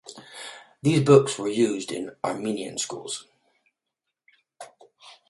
[0.81, 3.27] These books were used in Armenian schools.